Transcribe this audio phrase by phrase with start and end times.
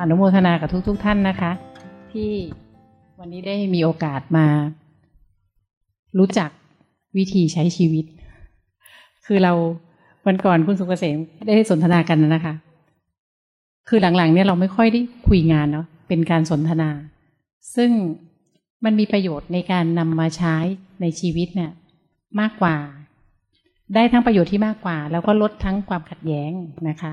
[0.00, 1.50] อนุโมทนากับทุกๆทท่านนะคะ
[2.12, 2.30] ที่
[3.18, 4.46] วันนี้ได้มีโอกาสมา
[6.18, 6.50] รู้จัก
[7.16, 8.04] วิธีใช้ชีวิต
[9.26, 9.52] คือเรา
[10.26, 11.16] วันก่อนคุณสุกเกษม
[11.46, 12.54] ได้สนทนากันนะคะ
[13.88, 16.90] คือหลังๆ เนี่ยเราไม่ค่อยได้คุยงานเนาะเป็นการสนทนา
[17.76, 17.90] ซึ่ง
[18.84, 20.56] มันมีประโยชน์ในการนำมาใช้
[21.00, 21.70] ในชีวิตเนี่ย
[22.40, 22.76] มากกว่า
[23.94, 26.50] ได้ทั้งประโยชน์ที่มากกว่า แล้วก็ลดทั้งความขัดแย้ง
[26.88, 27.12] นะคะ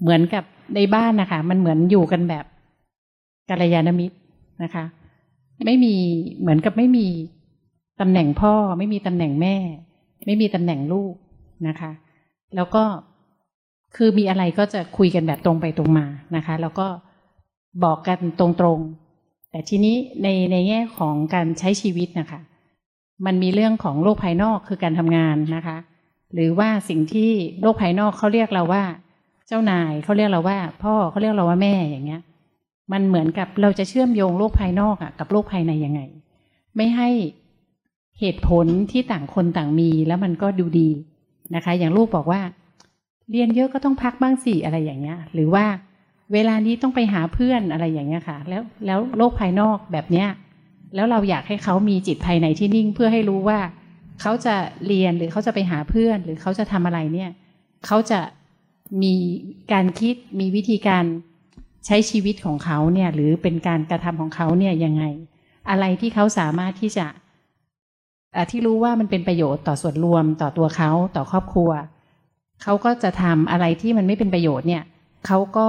[0.00, 2.44] เหมือนกับในบ้านนะคะ มันเหมือนอยู่กันแบบ
[3.50, 4.16] กัลยาณมิตร
[4.62, 4.84] นะคะ
[5.66, 5.94] ไม่มี
[6.40, 7.06] เหมือนกับไม่มี
[8.00, 9.56] ตำแหน่งพ่อ ไม่มีตำแหน่งแม่
[10.26, 11.14] ไม่มีตำแหน่งลูก
[11.68, 11.90] นะคะ
[12.56, 12.84] แล้วก็
[13.96, 16.06] คือมีอะไรก็จะคุยกันแบบตรงไปตรงมา
[16.36, 16.86] นะคะ แล้วก็
[17.84, 22.40] บอกกันตรงๆ แต่ทีนี้ในในแง่ของการใช้ชีวิตนะคะ
[23.26, 25.76] มันมีเรื่องของโลกภายนอกคือการทำงานนะคะ
[26.34, 27.30] หรือว่าสิ่งที่
[27.62, 28.84] โลกภายนอกเขาเรียกเราว่า
[29.48, 32.22] เจ้านายเขาเรียกเราว่า พ่อเขาเรียกเราว่าแม่อย่างเงี้ย
[32.92, 36.00] มันเหมือนกับเราจะเชื่อมโยงโลกภายนอกอะกับโลกภายในยังไง
[36.76, 37.08] ไม่ให้
[38.20, 40.90] เหตุผลที่ต่างคนต่างมีแล้วมันก็ดูดี
[41.54, 42.40] นะคะ อย่างลูกบอกว่า
[43.30, 45.64] เรียนเยอะก็ต้องพักบ้างสิอะไรอย่างเงี้ย หรือว่า
[46.32, 50.28] เวลานี้ต้องไปหาเพื่อนอะไรอย่างเงี้ยค่ะ แล้วแล้วโลกภายนอกแบบเนี้ย
[50.94, 53.58] แล้วเราอยากให้เขามีจิตภายในที่นิ่งเพื่อให้รู้ว่า
[54.20, 54.54] เขาจะ
[54.86, 57.30] เรียนหรือเขาจะไปหาเพื่อน หรือเขาจะทำอะไรเนี่ย
[57.86, 58.20] เขาจะ
[59.02, 59.14] มี
[59.72, 61.04] การคิดมีวิธีการ
[61.86, 65.04] ใช้ชีวิตของเขาเนี่ย หรือเป็นการกระทำของเขาเนี่ยยังไง
[65.70, 67.06] อะไรที่เขาสามารถที่จะ
[68.50, 71.70] ที่รู้ว่ามันเป็นประโยชน์ต่อส่วนรวมต่อตัวเขาต่อครอบครัว
[72.62, 74.82] เขาก็จะทำอะไรที่มันไม่เป็นประโยชน์เนี่ย
[75.26, 75.68] เขาก็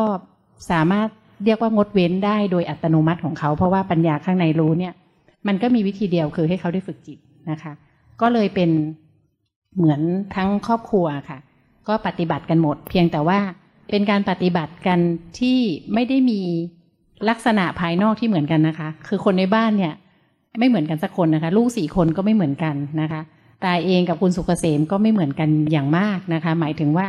[0.72, 1.08] สามารถ
[1.46, 4.94] เรียกว่างดเว้นได้โดยอัตโนมัติของเขา เพราะว่าปัญญาข้างในรู้เนี่ย
[5.48, 7.20] มันก็มีวิธีเดียวคือให้เขาได้ฝึกจิต
[7.52, 7.74] นะคะ
[8.22, 8.70] ก็เลยเป็น
[9.76, 10.02] เหมือน
[10.36, 11.40] ทั้งครอบครัวค่ะ
[11.88, 13.40] ก็ปฏิบัติกันหมด เพียงแต่ว่า
[13.90, 15.00] เป็นการปฏิบัติกัน
[15.40, 15.58] ที่
[15.94, 16.42] ไม่ได้มี
[17.30, 19.94] ลักษณะภายนอกที่เหมือนกันนะคะ คือคนในบ้านเนี่ย
[20.60, 23.22] ไม่เหมือนกันสักคนนะคะ ลูกสี่คนก็ไม่เหมือนกันนะคะ
[23.64, 27.08] ตาเองกับคุณสุกเกษมก็ไม่เหมือนกันอย่างมากนะคะ หมายถึงว่า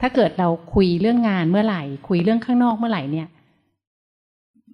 [0.00, 3.26] ถ้าเกิดเราคุยเรื่องงานเมื่อไหร่ คุยเรื่องข้างนอกเมื่อไหร่เนี่ย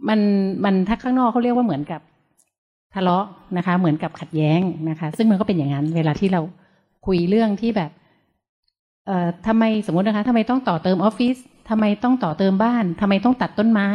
[0.09, 0.21] มัน
[0.65, 2.01] มันถ้าข้างนอกเขาเรียกว่าเหมือนกับ
[2.95, 3.25] ทะเลาะ
[3.57, 6.41] นะคะ เหมือนกับขัดแย้งนะคะ ซึ่งมันก็เป็นอย่างนั้น เวลาที่เรา
[7.07, 7.91] คุยเรื่องที่แบบ
[9.47, 11.37] ทำไมสมมตินะคะทำไมต้องต่อเติมออฟฟิศ
[11.71, 13.89] ทำไมต้องต่อเติมบ้านทำไมต้องตัดต้นไม้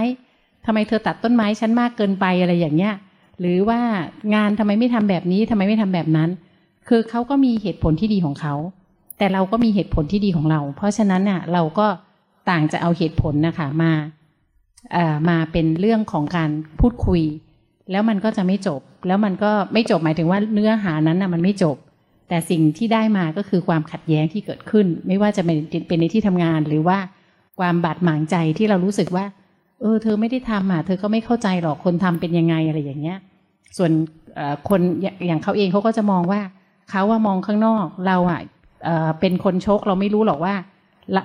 [0.65, 2.93] ทำไมเธอตัดต้นไม้ชั้นมากเกินไปอะไรอย่างเงี้ย
[3.39, 3.79] หรือว่า
[4.35, 6.29] งานทำไมไม่ทำแบบนี้ทำไมไม่ทำแบบนั้น
[6.87, 8.55] คือเขาก็มีเหตุผลที่ดีของเขา
[9.17, 11.87] แต่เราก็มีเหตุผลที่ดีของเรา เพราะฉะนั้นน่ะ เราก็
[12.49, 13.91] ต่างจะเอาเหตุผลนะคะมา
[14.91, 16.49] เอ่อมาเป็นเรื่องของการ
[16.79, 17.21] พูดคุย
[17.91, 21.75] แล้วมันก็จะไม่จบ แล้วมันก็ไม่จบหมายถึงว่าเนื้อหานั้นน่ะมันไม่จบ
[22.31, 26.97] แต่สิ่งที่ได้มาก็คือความขัดแย้งที่เกิดขึ้น ไม่ว่าจะเป็นในที่ทำงานหรือว่า
[27.59, 29.25] ความบาดหมางใจที่เรารู้สึกว่า
[29.81, 33.17] เออ เธอไม่ได้ทำอะเธอก็ไม่เข้าใจหรอกคนทำเป็นยังไงอะไรอย่างเงี้ย
[33.77, 33.91] ส่วน
[34.69, 34.81] คน
[35.27, 36.41] อย่างเขาเองเขาก็จะมองว่า
[36.89, 38.41] เขาว่ามองข้างนอกเราอะ
[39.19, 40.55] เป็นคนชกเราไม่รู้หรอกว่า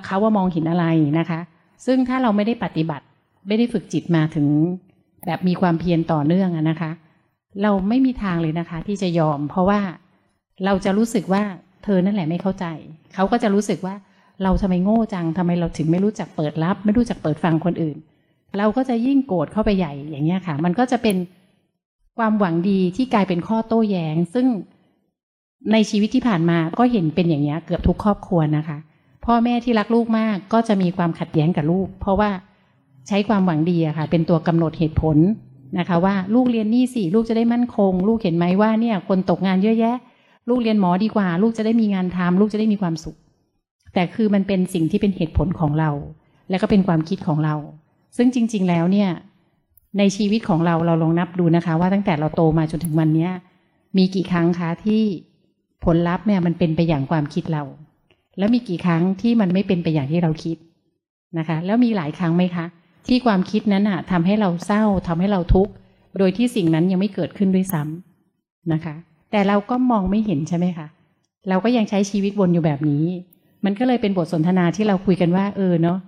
[0.07, 0.87] เขาว่ามองเห็นอะไร
[1.19, 1.41] นะคะ
[1.87, 3.05] ซึ่งถ้าเราไม่ได้ปฏิบัติ
[3.49, 4.47] ไม่ได้ฝึกจิตมาถึง
[5.27, 6.91] แบบมีความเพียรต่อเนื่องนะคะ
[7.63, 9.81] เราไม่มีทางเลยนะคะ ที่จะยอม เพราะว่า
[10.65, 11.43] เราจะรู้สึกว่า
[11.85, 12.67] เธอนั่นแหละไม่เข้าใจ
[13.15, 13.95] เขาก็จะรู้สึกว่า
[14.43, 17.97] เราทำไมโง่จังทำไมเราถึงไม่รู้จักเปิดรับ ไม่รู้จักเปิดฟังคนอื่น
[18.59, 21.17] เราก็จะยิ่งโกรธเข้าไปใหญ่อย่างเงี้ยค่ะ มันก็จะเป็น
[22.19, 24.47] ความหวังดีที่กลายเป็นข้อโต้แย้ง ซึ่ง
[25.73, 28.79] ในชีวิตที่ผ่านมาก็เห็นเป็นอย่างนี้เกือบทุกครอบครัวนะคะ
[29.25, 32.31] พ่อแม่ที่รักลูกมากก็จะมีความขัดแย้งกับลูก เพราะว่า
[33.09, 35.17] ใช้ความหวังดีอะค่ะ เป็นตัวกำหนดเหตุผล
[35.79, 39.97] นะคะ ว่าลูกเรียนนี่สิลูกจะได้มั่นคง ลูกเห็นไหมว่าเนี่ย คนตกงานเยอะแยะ
[40.49, 43.17] ลูกเรียนหมอดีกว่า ลูกจะได้มีงานทำลูกจะได้มีความสุข
[43.95, 45.91] แต่คือมันเป็นสิ่งที่เป็นเหตุผลของเรา
[46.51, 47.55] และก็เป็นความคิดของเรา
[48.17, 49.11] ซึ่งจริง ๆ แล้วเนี่ย
[49.99, 53.31] ในชีวิตของเราเราลองนับดูนะคะ ว่าตั้งแต่เราโตมาจนถึงวันเนี้ย
[53.97, 55.03] มีกี่ครั้งคะที่
[55.85, 57.63] ผลลัพธ์เนี่ยมันเป็นไปอย่างความคิดเรา
[58.39, 60.57] แล้วมีกี่ครั้งที่มันไม่เป็นไปอย่างที่เราคิด
[61.39, 62.67] นะคะ แล้วมีหลายครั้งไหมคะ
[63.09, 65.73] ที่ความคิดนั้นอะทำให้เราเศร้าทำให้เราทุกข์
[66.19, 68.95] โดยที่สิ่งนั้นยังไม่เกิดขึ้นด้วยซ้ำนะคะ
[69.31, 70.87] แต่เราก็มองไม่เห็นใช่ไหมคะ
[71.49, 73.05] เราก็ยังใช้ชีวิตวนอยู่แบบนี้
[73.65, 75.99] มันก็เลยเป็นบทสนทนาที่เราคุยกันว่า เออเนาะ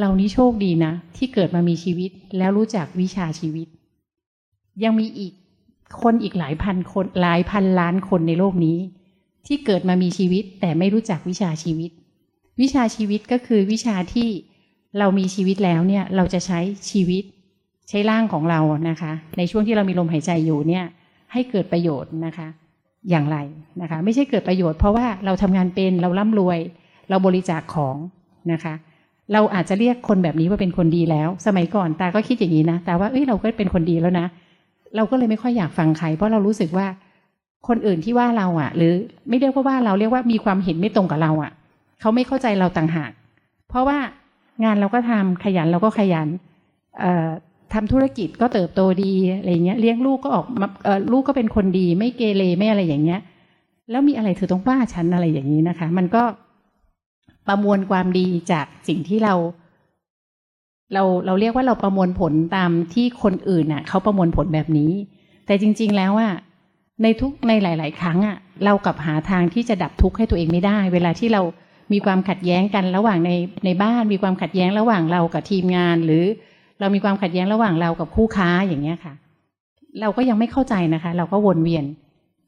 [0.00, 3.68] เรานี้โชคดีนะ ที่เกิดมามีชีวิตแล้วรู้จักวิชาชีวิต
[4.84, 5.32] ยังมีอีก
[6.02, 8.78] คนอีกหลายพันคนหลายพันล้านคนในโลกนี้
[9.46, 11.90] ที่เกิดมามีชีวิตแต่ไม่รู้จักวิชาชีวิต
[12.60, 14.28] วิชาชีวิตก็คือวิชาที่
[14.98, 16.60] เรามีชีวิตแล้วเนี่ย เราจะใช้
[16.90, 17.24] ชีวิต
[17.88, 20.84] ใช้ร่างของเรานะคะ ในช่วงที่เรามีลมหายใจอยู่เนี่ย
[21.32, 22.48] ให้เกิดประโยชน์นะคะ
[23.10, 23.36] อย่างไร
[23.82, 26.58] นะคะไม่ใช่เกิดประโยชน์เพราะว่าเราทำงานเป็นเราร่ำรวย
[27.10, 27.96] เราบริจาคของ
[28.52, 28.74] นะคะ
[29.32, 34.26] เราอาจจะเรียกคนแบบนี้ว่าเป็นคนดีแล้ว สมัยก่อนตาก็คิดอย่างนี้นะแต่ว่าเอ้ยเราก็เป็นคนดีแล้วนะ
[34.96, 36.86] เราก็เลยไม่ค่อยอยากฟังใคร เพราะเรารู้สึกว่า
[37.68, 38.92] คนอื่นที่ว่าเราอะ หรือ
[39.28, 41.52] ไม่เรียกว่าว่าเราเรียกว่ามีความเห็นไม่ตรงกับเราอะ
[42.00, 43.10] เขาไม่เข้าใจเราต่างหาก
[43.68, 43.98] เพราะว่า
[44.64, 46.28] งานเราก็ทำขยันเราก็ขยัน
[47.74, 50.68] ทำธุรกิจก็เติบโตดีอะไรเงี้ยเลี้ยงลูกก็ออกมา
[51.12, 53.20] ลูกก็เป็นคนดีไม่เกเรไม่อะไรอย่างเงี้ย
[53.90, 56.22] แล้วมีอะไรเธอต้องว่าฉันอะไรอย่างนี้นะคะ มันก็
[57.48, 59.34] ประมวลความดีจากสิ่งที่เรา
[60.94, 64.92] เราเราเรียกว่าเราประมวลผลตามที่คนอื่นน่ะเขาประมวลผลแบบนี้
[65.46, 66.34] แต่จริง ๆ แล้วอะ
[67.02, 71.42] ในทุกในหลาย ๆ ครั้งอะ เรากับหาทางที่จะดับทุกข์ให้ตัวเองไม่ได้ เวลาที่เรา
[71.92, 73.30] มีความขัดแย้งกันระหว่างใน
[73.64, 76.24] ในบ้านมีความขัดแย้งระหว่างเรากับทีมงานหรือ
[76.80, 79.14] เรามีความขัดแย้งระหว่างเรากับคู่ค้าอย่างเงี้ยค่ะ
[80.00, 81.84] เราก็ยังไม่เข้าใจนะคะ เราก็วนเวียน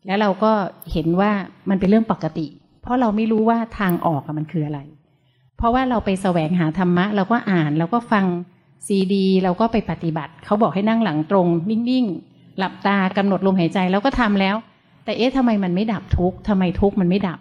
[0.06, 0.52] แล้วเราก็
[0.92, 1.30] เห็นว่า
[1.70, 2.46] มันเป็นเรื่องปกติ
[2.82, 4.80] เพราะเราไม่รู้ว่าทางออกมันคืออะไร
[5.56, 8.24] เพราะว่าเราไปแสวงหาธรรมะ เราก็อ่านเราก็ฟัง
[8.86, 14.56] ซีดี เราก็ไปปฏิบัติ เขาบอกให้นั่งหลังตรง นิ่งๆหลับตากำหนดลมหายใจแล้วก็ทำแล้ว
[15.04, 17.38] แต่เอ๊ะทำไมมันไม่ดับทุกข์ทำไมทุกข์มันไม่ดับ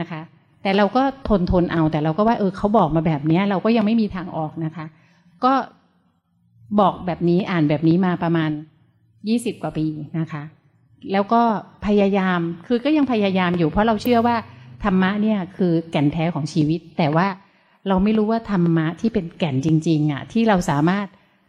[0.00, 0.20] นะคะ
[0.62, 4.86] แต่เราก็ทนทนเอาแต่เราก็ว่าเออเขาบอกมาแบบนี้เราก็ยังไม่มีทางออกนะคะ
[5.44, 5.52] ก็
[6.80, 8.50] บอกแบบนี้อ่านแบบนี้มาประมาณ
[9.28, 9.86] ยี่สิบกว่าปี
[10.18, 10.42] นะคะ
[11.12, 11.42] แล้วก็
[11.86, 14.36] พยายามคือก็ยังพยายามอยู่ เพราะเราเชื่อว่า
[14.84, 17.26] ธรรมะเนี่ยคือแก่นแท้ของชีวิต แต่ว่า
[17.88, 21.06] เราไม่รู้ว่าธรรมะที่เป็นแก่นจริง ๆอะ ที่เราสามารถ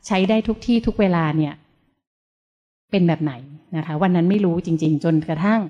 [0.08, 1.54] ใช้ได้ทุกที่ทุกเวลาเนี่ย
[2.92, 3.34] เป็นแบบไหน
[3.78, 5.62] นะคะ วันนั้นไม่รู้จริง ๆ จนกระทั่ง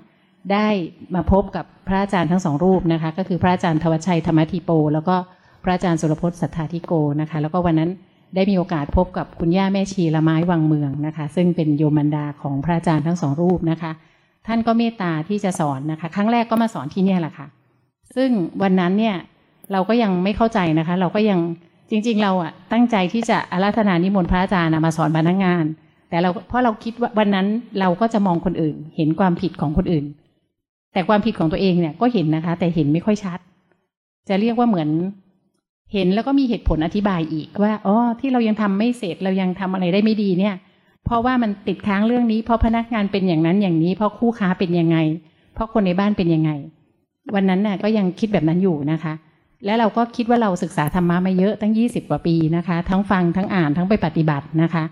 [0.52, 0.68] ได้
[1.14, 5.16] มาพบกับพระอาจารย์ทั้งสองรูปนะคะ ก็คือพระอาจารย์ทวชัยธรรมธิโป แล้วก็
[5.62, 7.90] พระอาจารย์สุรพจน์สัทธาธิโกนะคะ แล้วก็วันนั้น
[8.34, 13.92] ได้มีโอกาสพบกับคุณย่าแม่ชีละไม้วังเมืองนะคะ ซึ่งเป็นโยมันดาของพระอาจารย์ทั้งสองรูปนะคะ
[14.46, 17.46] ท่านก็เมตตาที่จะสอนนะคะ ครั้งแรกก็มาสอนที่นี่แหละค่ะ
[18.16, 18.30] ซึ่ง
[18.62, 19.16] วันนั้นเนี่ย
[19.72, 21.40] เราก็ยังไม่เข้าใจนะคะ เราก็ยัง
[21.90, 25.64] จริง ๆ เราอะตั้งใจที่จะอาราธนานิมนต์พระอาจารย์มาสอนพนักงาน
[26.08, 27.46] แต่เราเพราะเราคิดว่าวันนั้น
[27.80, 30.04] เราก็จะมองคนอื่น เห็นความผิดของคนอื่น
[30.92, 33.38] แต่ความผิดของตัวเองเนี่ยก็เห็นนะคะ แต่เห็นไม่ค่อยชัด
[34.28, 34.88] จะเรียกว่าเหมือน
[35.92, 40.54] เห็นแล้วก็มีเหตุผลอธิบายอีกว่าอ๋อที่เรายังทำไม่เสร็จเรายังทำอะไรได้ไม่ดีเนี่ย
[41.04, 44.96] เพราะว่ามันติดค้างเรื่องนี้เพราะพนักงานเป็นอย่างนั้นอย่างนี้ เพราะคู่ค้าเป็นยังไง
[45.54, 46.50] เพราะคนในบ้านเป็นยังไง
[47.34, 49.12] วันนั้นน่ะก็ยังคิดแบบนั้นอยู่นะคะ
[49.64, 54.84] แล้วเราก็คิดว่าเราศึกษาธรรมะมาเยอะตั้งยี่สิบกว่าปีนะคะ ทั้งฟังทั้งอ่านทั้งไปปฏิบัตินะคะ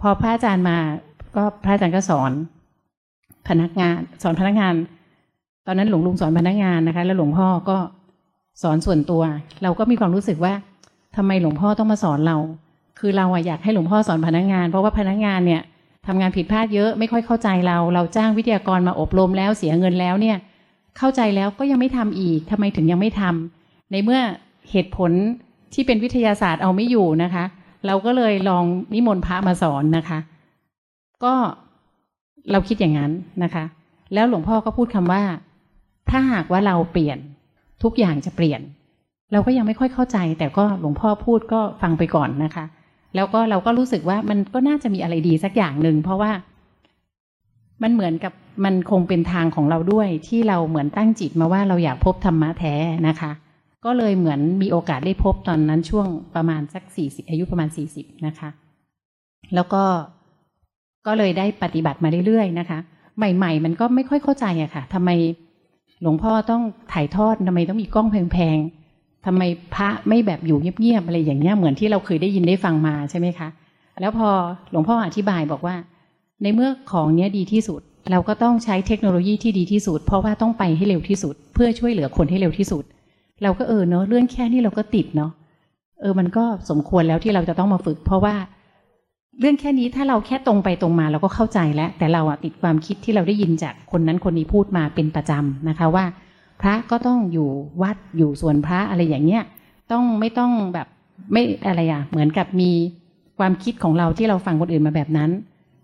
[0.00, 0.76] พอพระอาจารย์มา
[1.36, 2.32] ก็พระอาจารย์ก็สอน
[3.48, 4.74] พนักงาน สอนพนักงาน
[5.66, 7.76] ตอนนั้นหลวงลุงสอนพนักงานนะคะ แล้วหลวงพ่อก็
[8.62, 9.22] สอนส่วนตัว
[9.62, 10.52] เราก็มีความรู้สึกว่า
[11.16, 12.36] ทำไมหลวงพ่อต้องมาสอนเรา
[12.98, 15.62] คือเราอยากให้หลวงพ่อสอนพนักงาน เพราะว่าพนักงานเนี่ย
[16.06, 20.36] ทำงานผิดพลาดเยอะไม่ค่อยเข้าใจเรา เราจ้างวิทยากรมาอบรมแล้วเสียเงินแล้วเนี่ย
[20.98, 24.20] เข้าใจแล้วก็ยังไม่ทำอีกทำไมถึงยังไม่ทำในเมื่อ
[24.70, 25.10] เหตุผล
[25.74, 27.44] ที่เป็นวิทยาศาสตร์เอาไม่อยู่นะคะ
[27.86, 28.64] เราก็เลยลอง
[28.94, 30.18] นิมนต์พระมาสอนนะคะ
[31.24, 31.34] ก็
[32.50, 33.12] เราคิดอย่างนั้น
[33.42, 33.64] นะคะ
[34.14, 35.22] แล้วหลวงพ่อก็พูดคำว่า
[36.10, 37.18] ถ้าหากว่าเราเปลี่ยน
[37.82, 38.60] ทุกอย่างจะเปลี่ยน
[39.32, 42.64] เราก็ยังไม่ค่อยเข้าใจ แต่ก็หลวงพ่อพูดก็ฟังไปก่อนนะคะ
[43.14, 46.30] แล้วก็เราก็รู้สึกว่ามันก็น่าจะมีอะไรดีสักอย่างหนึ่งเพราะว่า
[47.82, 48.32] มันเหมือนกับ
[48.64, 52.74] มันคงเป็นทางของเราด้วย ที่เราเหมือนตั้งจิตมาว่าเราอยากพบธรรมะแท้
[53.08, 53.30] นะคะ
[53.84, 58.48] ก็เลยเหมือนมีโอกาสได้พบตอนนั้นช่วงประมาณสักสี่สิบอายุประมาณสี่สิบนะคะ
[59.54, 59.82] แล้วก็
[61.06, 62.78] ก็เลยได้ปฏิบัติมาเรื่อยๆนะคะ
[63.16, 65.10] ใหม่ ๆ มันก็ไม่ค่อยเข้าใจอะค่ะทำไม
[66.02, 69.42] หลวงพ่อต้องถ่ายทอดทำไมต้องมีกล้องแพงๆทำไม
[69.74, 73.48] พระไม่แบบอยู่เงียบๆอะไรอย่างเงี้ยเหมือนที่เราเคยได้ยินได้ฟังมาใช่ไหมคะ
[74.00, 74.28] แล้วพอ
[74.70, 75.76] หลวงพ่ออธิบายบอกว่า
[76.42, 77.80] ในเมื่อของเนี้ยดีที่สุด
[78.10, 82.84] เราก็ต้องใช้เทคโนโลยีที่ดีที่สุด เพราะว่าต้องไปให้เร็วที่สุด เพื่อช่วยเหลือคนให้เร็วที่สุด
[83.42, 85.30] เราก็เออเนาะเรื่องแค่นี้เราก็ติดเนาะ
[86.00, 88.34] เออมันก็สมควรแล้วที่เราจะต้องมาฝึก เพราะว่า
[89.40, 96.04] เรื่องแค่นี้ถ้าเราแค่ตรงไปตรงมาเราก็เข้าใจแล้ว แต่เราอะติดความคิดที่เราได้ยินจากคนนั้นคนนี้พูดมาเป็นประจำนะคะว่า
[96.60, 97.48] พระก็ต้องอยู่
[97.82, 99.42] วัดอยู่ส่วนพระอะไรอย่างเงี้ย
[99.92, 100.86] ต้องไม่ต้องแบบ
[101.32, 102.70] ไม่อะไรอะเหมือนกับมี
[103.38, 105.30] ความคิดของเราที่เราฟังคนอื่นมาแบบนั้น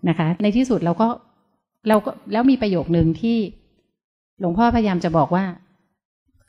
[0.09, 1.07] นะคะ ในที่สุดเราก็
[1.87, 3.37] เราก็แล้วมีประโยคหนึ่งที่
[4.39, 5.43] หลวงพ่อพยายามจะบอกว่า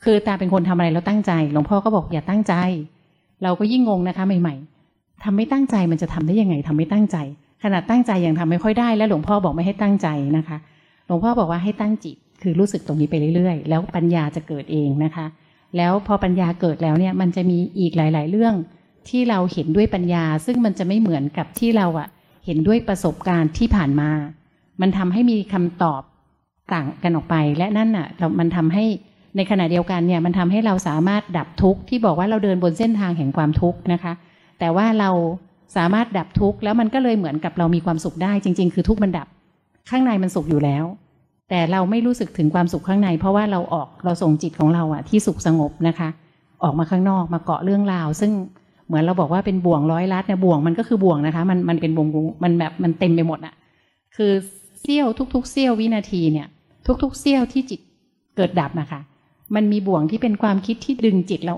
[0.03, 2.53] คือตาเป็นคนทำอะไรแล้วตั้งใจ หลวงพ่อก็บอกอย่าตั้งใจ
[3.43, 4.80] เราก็ยิ่งงงนะคะ ใหม่ๆ
[5.23, 7.17] ทำไม่ตั้งใจมันจะทำได้ยังไงทำไม่ตั้งใจ
[7.63, 10.57] ขนาดตั้งใจยังทำไม่ค่อยได้ แล้วหลวงพ่อบอกไม่ให้ตั้งใจนะคะ
[11.07, 15.25] หลวงพ่อบอกว่าให้ตั้งจิต คือรู้สึกตรงนี้ไปเรื่อยๆ แล้วปัญญาจะเกิดเองนะคะ
[15.77, 18.53] แล้วพอปัญญาเกิดแล้วเนี่ยมันจะมีอีกหลาย ๆ เรื่อง
[19.09, 22.07] ที่เราเห็นด้วยปัญญา ซึ่งมันจะไม่เหมือนกับที่เราอะ
[22.45, 24.09] เห็นด้วยประสบการณ์ที่ผ่านมา
[24.81, 26.01] มันทำให้มีคำตอบ
[26.73, 28.07] ต่างกันออกไป และนั่นอะ
[28.39, 28.85] มันทำให้
[29.35, 34.13] ในขณะเดียวกันเนี่ยมันทำให้เราสามารถดับทุกข์ที่บอกว่าเราเดินบนเส้นทางแห่งความทุกข์นะคะ
[34.61, 35.09] แต่ว่าเรา
[35.75, 39.27] สามารถดับทุกข์แล้วมันก็เลยเหมือนกับเรามีความสุขได้ จริง ๆ คือทุกข์มันดับ
[39.89, 40.85] ข้างในมันสุขอยู่แล้ว
[41.49, 46.09] แต่เราไม่รู้สึกถึงความสุขข้างใน เพราะว่าเราออกเราส่งจิตของเราอะที่สุขสงบนะคะ
[46.63, 48.31] ออกมาข้างนอกมาเกาะเรื่องราว ซึ่ง
[48.87, 52.07] เหมือนเราบอกว่าเป็นบ่วงร้อยลัดเนี่ยบ่วงมันก็คือบ่วงนะคะ มันมันเป็นวง
[52.43, 53.53] มันแบบมันเต็มไปหมดอะ
[54.15, 54.31] คือ
[54.81, 56.47] เสี้ยวทุก ๆเสี้ยววินาทีเนี่ย
[57.03, 57.79] ทุก ๆเสี้ยวที่จิต
[58.35, 59.01] เกิดดับนะคะ
[59.55, 61.55] มันมีบ่วงที่เป็นความคิดที่ดึงจิตเรา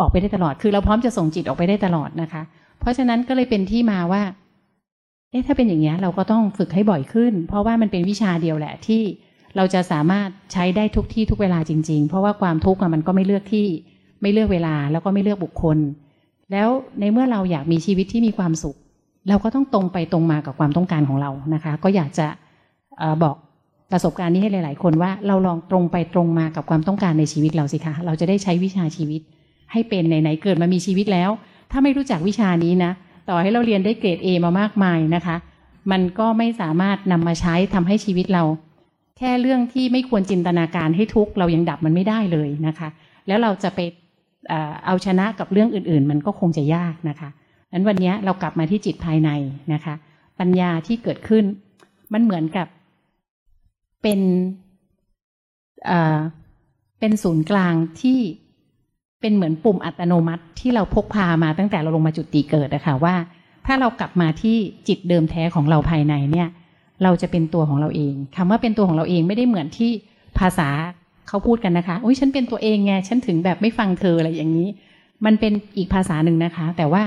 [0.00, 2.42] ออกไปได้ตลอด คือเราพร้อมจะส่งจิตออกไปได้ตลอดนะคะ
[2.80, 4.22] เพราะฉะนั้นก็เลยเป็นที่มาว่า
[5.30, 9.02] เอ๊ะถ้าเป็นอย่างนี้เราก็ต้องฝึกให้บ่อยขึ้น เพราะว่ามันเป็นวิชาเดียวแหละที่
[9.56, 13.66] เราจะสามารถใช้ได้ทุกที่ทุกเวลาจริง ๆ เพราะว่าความทุกข์มันก็ไม่เลือกที่
[14.22, 15.78] ไม่เลือกเวลาแล้วก็ไม่เลือกบุคคล
[16.52, 16.68] แล้ว
[17.00, 18.76] ในเมื่อเราอยากมีชีวิตที่มีความสุข
[19.28, 22.26] เราก็ต้องตรงไปตรงมากับความต้องการของเรานะคะ ก็อยากจะ
[23.00, 23.36] อบอก
[23.92, 29.20] ประสบการณ์นี้ให้หลาย ๆ คนว่าเราลองตรงไปตรงมากับความต้องการในชีวิตเราสิคะ เราจะได้ใช้วิชาชีวิต
[29.72, 31.30] ให้เป็นไหนๆเกิดมามีชีวิตแล้ว
[31.70, 32.92] ถ้าไม่รู้จักวิชานี้นะ
[33.28, 35.36] ต่อให้เราเรียนได้เกรด A มามากมายนะคะ
[35.90, 38.44] มันก็ไม่สามารถนำมาใช้ทำให้ชีวิตเรา
[39.18, 42.88] แค่เรื่องที่ไม่ควรจินตนาการให้ทุกเรายังดับมันไม่ได้เลยนะคะ
[43.26, 43.80] แล้วเราจะไป
[44.86, 47.28] เอาชนะกับเรื่องอื่น ๆ มันก็คงจะยากนะคะ
[47.72, 49.30] นั้นวันนี้เรากลับมาที่จิตภายใน
[49.72, 49.94] นะคะ
[50.38, 51.44] ปัญญาที่เกิดขึ้น
[52.12, 52.66] มันเหมือนกับ
[54.02, 54.20] เป็น
[56.98, 58.18] เป็นศูนย์กลางที่
[59.20, 63.14] เป็นเหมือนปุ่มอัตโนมัติที่เราพกพามาตั้งแต่เราลงมาจุดตีเกิดนะคะว่า
[63.66, 64.56] ถ้าเรากลับมาที่
[64.88, 66.48] จิตเดิมแท้ของเราภายในเนี่ย
[67.02, 69.90] เราจะเป็นตัวของเราเองคำว่าเป็นตัวของเราเองไม่ได้เหมือนที่
[70.38, 70.68] ภาษา
[71.28, 74.68] เขาพูดกันนะคะโอ้ยฉันเป็นตัวเองไงฉันถึงแบบไม่ฟังเธออะไรอย่างนี้
[75.24, 77.02] มันเป็นอีกภาษาหนึ่งนะคะ แต่ว่า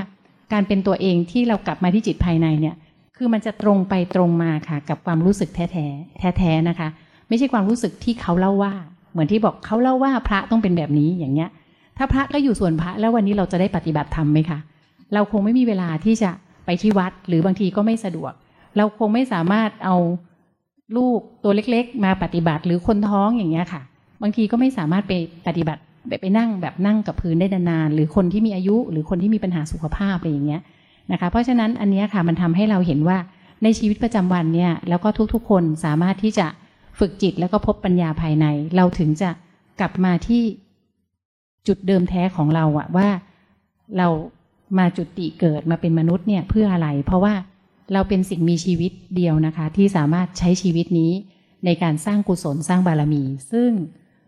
[0.54, 2.76] การเป็นตัวเองที่เรากลับมาที่จิตภายในเนี่ย
[3.18, 5.86] คือมันจะตรงไปตรงมาค่ะ กับความรู้สึกแท้แท้
[6.20, 6.88] แท้แท้นะคะ
[7.28, 8.74] ไม่ใช่ความรู้สึกที่เขาเล่าว่า
[9.12, 11.50] เหมือนที่บอกเขาเล่าว่าพระต้องเป็นแบบนี้อย่างเงี้ย
[11.98, 14.60] ถ้าพระก็อยู่ส่วนพระแล้ววันนี้เราจะได้ปฏิบัติธรรมไหมคะ
[15.14, 16.32] เราคงไม่มีเวลาที่จะ
[16.66, 18.34] ไปที่วัด หรือบางทีก็ไม่สะดวก
[18.78, 19.96] เราคงไม่สามารถเอา
[20.98, 23.82] ลูกตัวเล็กๆ มาปฏิบัติหรือคนท้องอย่างเงี้ยค่ะ
[24.22, 25.14] บางทีก็ไม่สามารถไป
[25.48, 25.82] ปฏิบัติ
[26.22, 30.62] ไปนั่งแบบนั่งกับพื้นได้นานๆหรือคนที่มีอายุ หรือคนที่มีปัญหาสุขภาพอะไรอย่างเงี้ย
[31.12, 33.18] นะคะ เพราะฉะนั้นอันนี้ค่ะมันทำให้เราเห็นว่า
[33.64, 36.48] ในชีวิตประจำวันเนี่ยแล้วก็ทุกๆ คนสามารถที่จะ
[37.00, 39.30] ฝึกจิตแล้วก็พบปัญญาภายใน เราถึงจะ
[39.80, 40.42] กลับมาที่
[41.68, 43.08] จุดเดิมแท้ของเราอะว่า
[43.98, 44.08] เรา
[44.78, 47.34] มาจุดติเกิดมาเป็นมนุษย์เนี่ยเพื่ออะไร เพราะว่า
[47.94, 51.12] เราเป็นสิ่งมีชีวิตเดียวนะคะ ที่สามารถใช้ชีวิตนี้
[51.66, 53.72] ในการสร้างกุศลสร้างบารมี ซึ่ง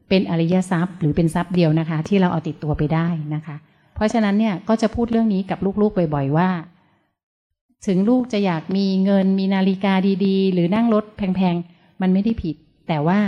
[0.10, 3.56] เป็นอริยทรัพย์ หรือเป็นทรัพย์เดียวนะคะ ที่เราเอาติดตัวไปได้นะคะ
[3.96, 6.50] เพราะฉะนั้นเนี่ยก็จะพูดเรื่องนี้กับลูกๆบ่อยๆว่า
[7.88, 9.94] ถึงลูกจะอยากมีเงินมีนาฬิกา
[10.26, 12.56] ดีๆ หรือนั่งรถแพงๆ มันไม่ได้ผิด
[12.88, 13.20] แต่ว่า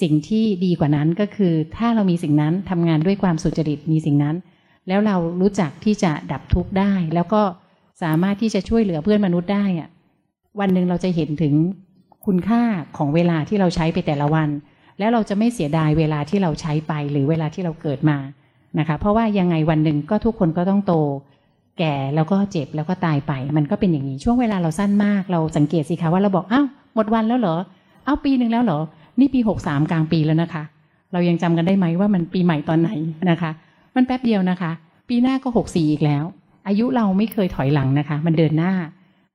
[0.00, 4.36] สิ่งที่ดีกว่านั้นก็คือ ถ้าเรามีสิ่งนั้นทำงานด้วยความสุจริตมีสิ่งนั้น
[4.88, 7.42] แล้วเรารู้จักที่จะดับทุกข์ได้ แล้วก็
[8.02, 9.88] สามารถที่จะช่วยเหลือเพื่อนมนุษย์ได้อะ
[10.60, 11.54] วันหนึ่งเราจะเห็นถึง
[12.26, 12.62] คุณค่า
[12.96, 14.48] ของเวลาที่เราใช้ไปแต่ละวัน
[14.98, 18.18] แล้วเราจะไม่เสียดายเวลาที่เราใช้ไปหรือเวลาที่เราเกิดมา
[18.78, 20.94] นะคะ เพราะว่ายังไงวันหนึ่งก็ทุกคนก็ต้องโต
[21.78, 27.56] แก่แล้วก็เจ็บแล้วก็ตายไป มันก็เป็นอย่างนี้ช่วงเวลาเราสั้นมาก เราสังเกตสิคะว่าเราบอกอ้าวหมดวันแล้วเหรอ
[28.04, 28.80] เอ้าปีหนึ่งแล้วเหรอ
[29.20, 30.62] นี่ปีหกสามกลางปีแล้วนะคะ
[31.12, 32.90] เรายังจำกันได้ไหมว่ามันปีใหม่ตอนไหน
[33.30, 33.50] นะคะ
[33.96, 34.72] มันแป๊บเดียวนะคะ
[35.08, 36.24] ปีหน้าก็หกสี่อีกแล้ว
[36.66, 38.72] อายุเราไม่เคยถอยหลังนะคะ มันเดินหน้า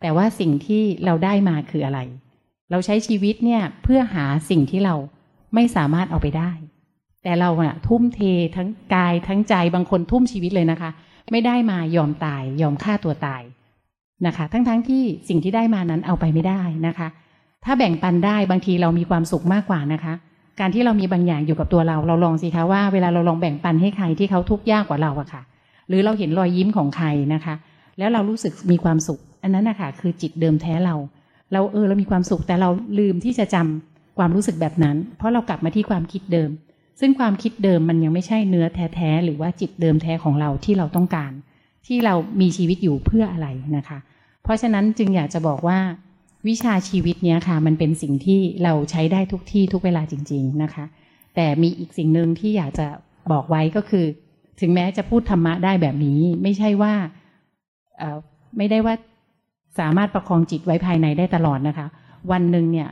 [0.01, 1.99] แต่ว่าสิ่งที่เราได้มาคืออะไร
[2.71, 4.95] เราใช้ชีวิตเนี่ยเพื่อหาสิ่งที่เรา
[5.55, 6.51] ไม่สามารถเอาไปได้
[7.23, 8.19] แต่เราอะทุ่มเท
[8.55, 10.89] ทั้งกายทั้งใจบางคนทุ่มชีวิตเลยนะคะ
[11.31, 13.43] ไม่ได้มายอมตายยอมฆ่าตัวตาย
[14.27, 17.07] นะคะ ทั้งๆทที่สิ่งที่ได้มานั้นเอาไปไม่ได้นะคะ
[17.65, 20.13] ถ้าแบ่งปันได้บางทีเรามีความสุขมากกว่านะคะ
[20.59, 25.41] การที่เรามีบางอย่างอยู่กับตัวเรา เราลองสิคะว่าเวลาเราลองแบ่งปันให้ใครที่เขาทุกข์ยากกว่าเราอะค่ะ
[25.87, 27.55] หรือเราเห็นรอยยิ้มของใครนะคะ
[27.97, 30.95] แล้วเรารู้สึกมีความสุข อันนั้นนะคะคือจิตเดิมแท้เรา
[31.53, 32.69] เราเออเรามีความสุขแต่เรา
[32.99, 36.49] ลืมที่จะจำความรู้สึกแบบนั้น เพราะเรากลับมาที่ความคิดเดิม
[36.99, 41.31] ซึ่งความคิดเดิมมันยังไม่ใช่เนื้อแท้ๆหรือว่าจิตเดิมแท้ของเราที่เราต้องการ
[41.87, 43.97] ที่เรามีชีวิตอยู่เพื่ออะไรนะคะ
[44.43, 45.79] เพราะฉะนั้นจึงอยากจะบอกว่า
[46.47, 50.85] วิชาชีวิตเนี้ยค่ะ มันเป็นสิ่งที่เราใช้ได้ทุกที่ทุกเวลาจริง ๆนะคะ
[51.35, 52.87] แต่มีอีกสิ่งหนึ่งที่อยากจะ
[53.31, 54.05] บอกไว้ก็คือ
[54.61, 56.93] ถึงแม้จะพูดธรรมะได้แบบนี้ ไม่ใช่ว่า
[58.57, 58.95] ไม่ได้ว่า
[59.79, 61.87] สามารถประคองจิตไว้ภายในได้ตลอดนะคะ
[62.31, 62.89] วันหนึ่งเนี่ย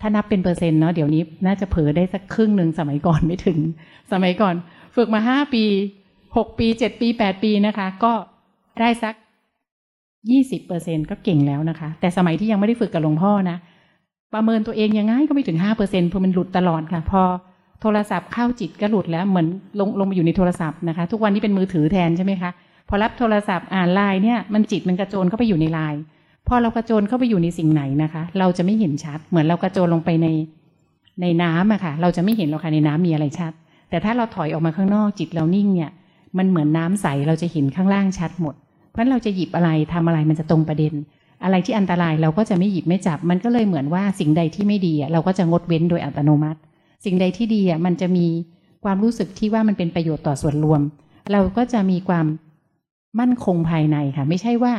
[0.00, 3.58] ถ้านับเป็นเปอร์เซ็นต์เนาะเดี๋ยวนี้น่าจะเผลอได้สักครึ่งหนึ่งสมัยก่อนไม่ถึง
[4.12, 4.54] สมัยก่อน
[4.96, 5.64] ฝึกมาห้าปี
[6.36, 8.12] หกปีเจ็ดปีแปดปีนะคะ ก็
[8.80, 9.14] ได้สัก
[10.30, 13.56] ยี่สิบเปอร์เซ็นก็เก่งแล้วนะคะ แต่สมัยที่ยังไม่ได้ฝึกกับหลวงพ่อนะ
[14.34, 17.22] ประเมินตัวเองยังไงก็ไม่ถึงห้าเปอร์เซ็นเพราะมันหลุดตลอดค่ะ พอ
[17.82, 19.46] โทรศัพท์เข้าจิตก็หลุดแล้วเหมือน
[19.80, 22.50] ลงลงมาอยู่ในโทรศัพท์นะคะ ทุกวันนี้เป็นมือถือแทนใช่ไหมคะ
[22.88, 26.00] พอรับโทรศัพท์อ่านไลน์เนี่ยมันจิตมันกระโจนเข้าไปอยู่ในไลน์
[26.48, 30.28] พอเรากระโจนเข้าไปอยู่ในสิ่งไหนนะคะ เราจะไม่เห็นชัด เหมือนเรากระโจนลงไปใน
[31.22, 33.52] ในน้ำอะค่ะ เราจะไม่เห็นหรอกค่ะในน้ำมีอะไรชัด
[33.90, 35.90] แต่ถ้าเราถอยออกมาข้างนอกจิตเรานิ่งเนี่ย
[36.38, 38.54] มันเหมือนน้ำใสเราจะเห็นข้างล่างชัดหมด
[38.90, 40.92] เพราะฉะนั้นเราจะหยิบอะไรทำอะไรมันจะตรงประเด็น
[41.44, 46.60] อะไรที่อันตรายเราก็จะไม่หยิบไม่จับ มันก็เลยเหมือนว่าสิ่งใดที่ไม่ดีเราก็จะงดเว้นโดยอัตโนมัติ
[47.04, 48.26] สิ่งใดที่ดีมันจะมี
[48.84, 50.80] ความรู้สึกที่ว่ามันเป็นประโยชน์ต่อส่วนรวม
[51.32, 52.26] เราก็จะมีความ
[53.20, 54.72] มั่นคงภายในค่ะ ไม่ใช่ว่า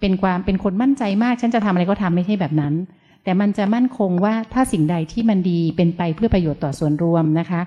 [0.00, 2.74] เป็นความเป็นคนมั่นใจมาก ฉันจะทำอะไรก็ทำไม่ใช่แบบนั้น
[3.24, 7.60] แต่มันจะมั่นคงว่าถ้าสิ่งใดที่มันดีเป็นไปเพื่อประโยชน์ต่อส่วนรวมนะคะ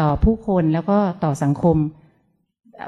[0.00, 1.76] ต่อผู้คนแล้วก็ต่อสังคม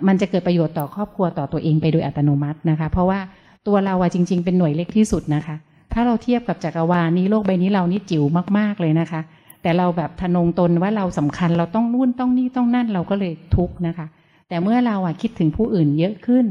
[0.06, 3.20] มันจะเกิดประโยชน์ต่อครอบครัวต่อตัวเองไปโดยอัตโนมัตินะคะ เพราะว่า
[3.66, 5.56] ตัวเราอะจริง ๆ เป็นหน่วยเล็กที่สุดนะคะ
[5.92, 8.24] ถ้าเราเทียบกับจักรวาลนี้โลกใบนี้เรานี่จิ๋ว
[8.58, 9.20] มากๆเลยนะคะ
[9.62, 14.06] แต่เราแบบทะนงตนว่าเราสำคัญเราต้องนู่นต้องนี่ต้องนั่นเราก็เลยทุกข์นะคะ
[14.48, 16.44] แต่เมื่อเราอะคิดถึงผู้อื่นเยอะขึ้น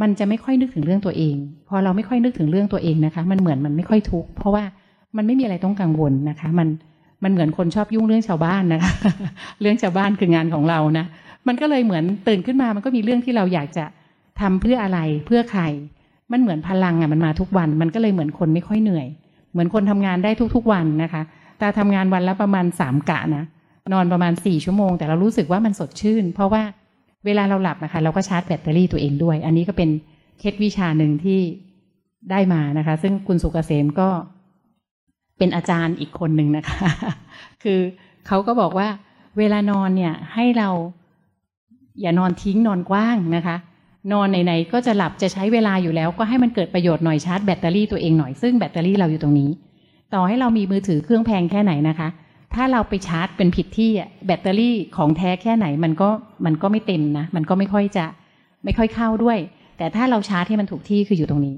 [0.00, 1.36] มันจะไม่ค่อยนึกถึงเรื่องตัวเอง
[1.68, 4.64] พอเราไม่ค่อยนึกถึงเรื่องตัวเองนะคะ มันเหมือนมันไม่ค่อยทุกข์เพราะว่า
[5.16, 6.68] มันไม่มีอะไรต้องกังวลนะคะ มัน
[7.24, 8.92] มันเหมือนคนชอบยุ่งเรื่องชาวบ้านนะคะ
[9.60, 11.06] เรื่องชาวบ้านคืองานของเรานะ
[11.48, 13.84] มันก็เลยเหมือนตื่นขึ้นมามันก็มีเรื่องที่เราอยากจะ
[14.40, 15.62] ทำเพื่ออะไรเพื่อใคร
[16.32, 19.06] มันเหมือนพลังอะมันมาทุกวัน มันก็เลยเหมือนคนไม่ค่อยเหนื่อย
[19.52, 21.22] เหมือนคนทำงานได้ทุกๆวันนะคะ
[21.60, 23.44] ตาทำงานวันละประมาณสามกะนะ
[23.92, 26.62] นอนประมาณสี่ชั่วโมง แต่เรารู้สึกว่ามันสดชื่น เพราะว่า
[27.26, 29.90] เวลาเราหลับนะคะเราก็ชาร์จแบตเตอรี่ตัวเองด้วย อันนี้ก็เป็น
[30.38, 31.40] เคล็ดวิชาหนึ่งที่
[32.30, 34.08] ได้มานะคะ ซึ่งคุณสุกเกษมก็
[35.38, 36.88] เป็นอาจารย์อีกคนหนึ่งนะคะ
[37.62, 37.80] คือ
[38.26, 38.88] เขาก็บอกว่า
[39.38, 40.68] เวลานอนเนี่ยให้เรา
[42.00, 43.56] อย่านอนทิ้งนอนกว้างนะคะ
[44.12, 49.50] นอนไหนๆก็จะหลับจะใช้เวลาอยู่แล้ว ก็ให้มันเกิดประโยชน์หน่อยชาร์จแบตเตอรี่ตัวเองหน่อยซึ่งแบตเตอรี่เราอยู่ตรงนี้
[50.14, 52.08] ต่อให้เรามีมือถือเครื่องแพงแค่ไหนนะคะ
[52.54, 53.90] ถ้าเราไปชาร์จเป็นผิดที่
[54.26, 56.08] แบตเตอรี่ของแท้แค่ไหนมันก็
[56.44, 58.06] มันก็ไม่เต็มนะมันก็ไม่ค่อยจะ
[58.64, 59.38] ไม่ค่อยเข้าด้วย
[59.78, 61.54] แต่ถ้าเราชาร์จให้มันถูกที่คืออยู่ตรงนี้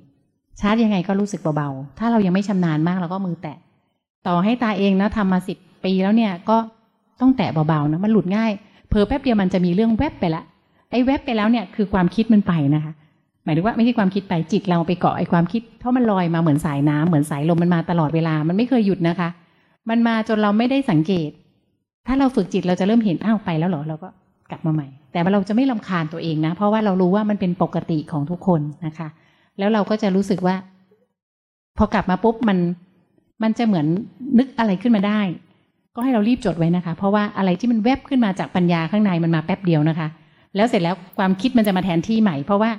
[0.60, 3.56] ชาร์จยังไงก็รู้สึกเบาๆถ้าเรายังไม่ชำนาญมากเราก็มือแตะ
[4.26, 6.56] ต่อให้ตาเองนะทำมาสิบปีแล้วเนี่ยก็
[7.20, 8.52] ต้องแตะเบาๆนะมันหลุดง่าย
[8.90, 10.42] เพอแป๊บเดียวมันจะมีเรื่องแวบไปละ
[10.90, 12.92] ไอ้แวบไปแล้วเนี่ยคือความคิดมันไปนะคะ
[13.44, 19.28] หมายถึงว่าไม่ใช่ความคิดไปจิตเราไปเกาะไอ้ความคิดเพราะมันลอยมาเหมือนสายน้ำเหมือนสายลมมันมาตลอดเวลามันไม่เคยหยุดนะคะ
[19.90, 21.30] มันมาจนเราไม่ได้สังเกต
[22.06, 24.08] ถ้าเราฝึกจิตเราจะเริ่มเห็นอ้าวไปแล้วเหรอเราก็
[24.50, 29.08] กลับมาใหม่ แต่เราจะไม่ลาคาญตัวเองนะ เพราะว่าเรารู้ว่ามันเป็นปกติของทุกคนนะคะ
[29.58, 30.56] แล้วเราก็จะรู้สึกว่า
[31.78, 32.58] พอกลับมาปุ๊บมัน
[33.42, 33.86] มันจะเหมือน
[34.38, 35.20] นึกอะไรขึ้นมาได้
[35.94, 40.08] ก็ให้เรารีบจดไว้นะคะ เพราะว่าอะไรที่มันแวบขึ้นมาจากปัญญาข้างในมันมาแป๊บเดียวนะคะ
[40.56, 42.70] แล้วเสร็จแล้วความคิดมันจะมาแทนที่ใหม่ เพราะว่า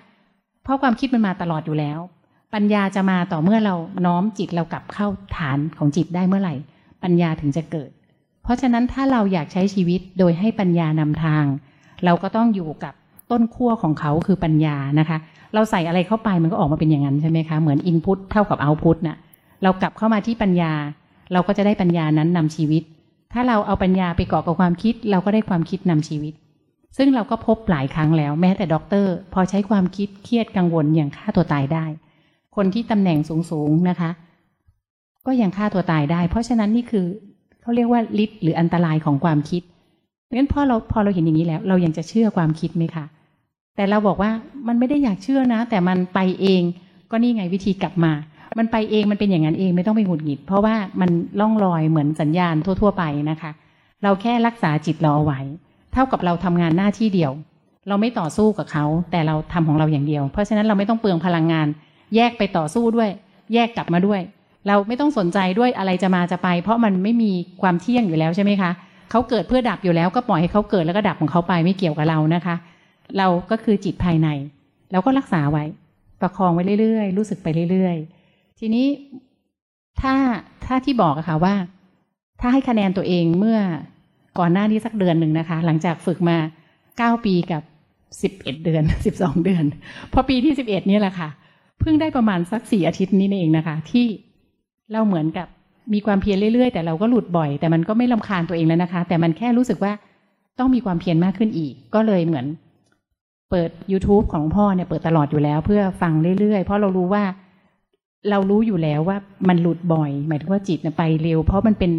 [0.64, 2.00] เพราะความคิดมันมาตลอดอยู่แล้ว
[2.54, 6.56] ปัญญาจะมาต่อเมื่อเราน้อมจิตเรากลับเข้าฐานของจิตได้เมื่อไหร่
[7.04, 7.90] ปัญญาถึงจะเกิด
[8.44, 11.46] เพราะฉะนั้นถ้าเราอยากใช้ชีวิตโดยให้ปัญญานำทาง
[12.06, 12.94] เราก็ต้องอยู่กับ
[13.32, 15.18] ต้นขั้วของเขาคือปัญญานะคะ
[15.54, 19.18] เราใส่อะไรเข้าไปมันก็ออกมาเป็นอย่างนั้นใช่ไหมคะเหมือน input เท่ากับ output น่ะ
[19.64, 20.74] เรากลับเข้ามาที่ปัญญา
[21.34, 22.84] เราก็จะได้ปัญญานั้นนำชีวิต
[23.34, 26.34] ถ้าเราเอาปัญญาไปเกาะกับความคิด เราก็ได้ความคิดนำชีวิต
[26.98, 31.86] ซึ่งเราก็พบหลายครั้งแล้วแม้แต่ด็อกเตอร์ พอใช้ความคิดเครียดกังวลอย่างฆ่าตัวตายได้
[32.56, 33.20] คนที่ตำแหน่ง
[33.52, 34.12] สูงๆนะคะ
[35.26, 37.06] ก็ยังฆ่าตัวตายได้ เพราะฉะนั้นนี่คือ
[37.62, 39.62] เขาเรียกว่าฤทธิ์หรืออันตรายของความคิด
[40.36, 43.06] งั้นพอเราพอเราเห็นอย่างนี้แล้ว เรายังจะเชื่อความคิดไหมคะ
[43.76, 44.32] แต่เราบอกว่า
[44.68, 46.62] มันไม่ได้อยากเชื่อนะ แต่มันไปเอง
[47.12, 48.12] ก็นี่ไงวิธีกลับมา
[48.60, 51.10] มันไปเองมันเป็นอย่างนั้นเองไม่ต้องไปหงุดหงิด เพราะว่ามัน
[51.40, 53.52] ล่องลอยเหมือนสัญญาณทั่ว ๆ ไปนะคะ
[54.04, 55.40] เราแค่รักษาจิตเราเอาไว้
[55.94, 57.32] เท่ากับเราทำงานหน้าที่เดียว
[57.88, 61.68] เราไม่ต่อสู้กับเขา แต่เราทำของเราอย่างเดียว เพราะฉะนั้นเราไม่ต้องเปลืองพลังงาน
[62.16, 63.10] แยกไปต่อสู้ด้วย
[63.54, 64.22] แยกกลับมาด้วย
[64.68, 68.72] เราไม่ต้องสนใจด้วยอะไรจะมาจะไป เพราะมันไม่มีความเที่ยงอยู่แล้วใช่ไหมคะ
[69.12, 72.56] เขาเกิดเพื่อดับอยู่แล้วก็ปล่อยให้เขาเกิดแล้วก็ดับของเขาไปไม่เกี่ยวกับเรานะคะ
[73.18, 74.28] เราก็คือจิตภายใน
[74.92, 75.64] เราก็รักษาไว้
[76.22, 78.21] ประคองไว้เรื่อยๆ รู้สึกไปเรื่อยๆ
[78.64, 78.88] ทีนี้
[80.02, 80.14] ถ้า
[80.66, 81.56] ถ้าที่บอกอะค่ะว่า
[82.42, 83.60] ถ้าให้คะแนนตัวเองเมื่อ
[84.40, 86.38] ก่อนหน้านี้สักเดือนหนึ่งนะคะ หลังจากฝึกมา
[86.98, 87.62] เก้าปีกับ
[88.22, 89.64] สิบเอ็ดเดือนสิบสองเดือน
[90.14, 91.30] พอปีที่สิบเอ็ดนี่แหละค่ะ
[91.80, 94.06] เพิ่งได้ประมาณสักสี่อาทิตย์นี้เองนะคะ ที่
[94.92, 95.48] เราเหมือนกับ
[95.94, 99.94] มีความเพียรเรื่อยๆ แต่เราก็หลุดบ่อย แต่มันก็ไม่ลาคาญตัวเองแล้วนะคะ แต่มันแค่รู้สึกว่า
[100.60, 102.46] ต้องมีความเพียรมากขึ้นอีก ก็เลยเหมือน
[103.50, 107.24] เปิด YouTube ของพ่อเนี่ยเปิดตลอดอยู่แล้ว เพื่อฟังเรื่อยๆ เพราะเรารู้ว่า
[108.30, 111.92] เรารู้อยู่แล้วว่ามันหลุดบ่อย หมายถึงว่าจิตไปเร็ว เพราะมันเป็น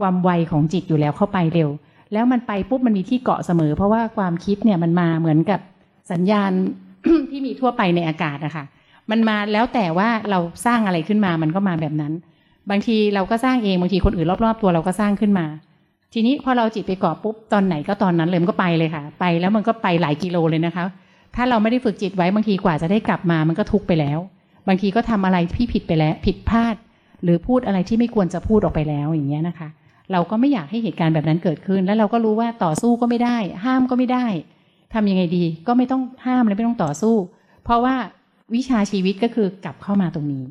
[0.00, 1.68] ความไวของจิตอยู่แล้วเข้าไปเร็ว
[2.12, 5.60] แล้วมันไปปุ๊บมันมีที่เกาะเสมอ เพราะว่าความคิดเนี่ยมันมาเหมือนกับ
[6.12, 6.50] สัญญาณ
[7.30, 8.64] ที่มีทั่วไปในอากาศนะคะ
[9.10, 12.12] มันมาแล้วแต่ว่าเราสร้างอะไรขึ้นมามันก็มาแบบนั้น
[12.70, 15.46] บางทีเราก็สร้างเองบางทีคนอื่นรอบๆ ตัวเราก็สร้างขึ้นมา
[16.14, 20.84] ทีนี้พอเราจิตไปเกาะปุ๊บตอนไหนก็ตอนนั้นเลยมันก็ไปเลยค่ะ ไปแล้วมันก็ไปหลายกิโลเลยนะคะ
[21.36, 24.18] ถ้าเราไม่ได้ฝึกจิตไว้บางทีกว่าจะได้กลับมามันก็ทุกไปแล้ว
[24.68, 26.74] บางทีก็ทำอะไรที่ผิดไปแล้ว ผิดพลาด
[27.22, 29.68] หรือพูดอะไรที่ไม่ควรจะพูดออกไปแล้วอย่างเงี้ยนะคะ
[30.12, 34.26] เราก็ไม่อยากให้เหตุการณ์แบบนั้นเกิดขึ้น แล้วเราก็รู้ว่าต่อสู้ก็ไม่ได้ ห้ามก็ไม่ได้
[34.94, 37.16] ทำยังไงดี ก็ไม่ต้องห้ามและไม่ต้องต่อสู้
[37.64, 37.96] เพราะว่า
[38.54, 40.44] วิชาชีวิตก็คือกลับเข้ามาตรงนี้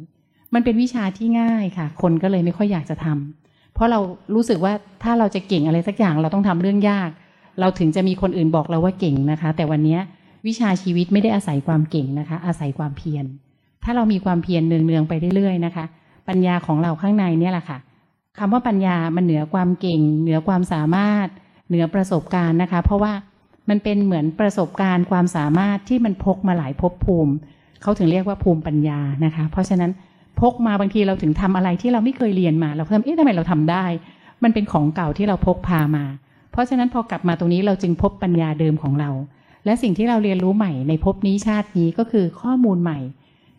[0.53, 3.99] มันเป็นวิชาที่ง่ายค่ะ คนก็เลยไม่ค่อยอยากจะทำเพราะเรา
[4.35, 7.09] รู้สึกว่าถ้าเราจะเก่งอะไรสักอย่างเราต้องทำเรื่องยาก
[7.59, 9.97] เราถึงจะมีคนอื่นบอกเราว่าเก่งนะคะ แต่วันนี้
[10.47, 13.25] วิชาชีวิตไม่ได้อาศัยความเก่งนะคะ อาศัยความเพียร
[13.83, 15.85] ถ้าเรามีความเพียรเนืองๆไปเรื่อยๆนะคะ
[16.27, 17.77] ปัญญาของเราข้างในเนี่ยแหละค่ะ
[18.39, 21.27] คำว่าปัญญามันเหนือความเก่ง เหนือความสามารถ
[21.67, 23.13] เหนือประสบการณ์นะคะ เพราะว่า
[23.69, 27.33] มันเป็นเหมือนประสบการณ์ความสามารถที่มันพกมาหลายภพภูมิ
[27.81, 29.91] เขาถึงเรียกว่าภูมิปัญญานะคะ เพราะฉะนั้น
[30.39, 33.85] พกมาบางทีเราถึงทำอะไรที่เราไม่เคยเรียนมา เราเพิ่มเอ๊ะทำไมเราทำได้
[34.43, 36.05] มันเป็นของเก่าที่เราพกพามา
[36.51, 39.09] เพราะฉะนั้นพอกลับมาตรงนี้เราจึงพบปัญญาเดิมของเรา
[39.65, 42.99] และสิ่งที่เราเรียนรู้ใหม่ในภพนี้ชาตินี้ก็คือข้อมูลใหม่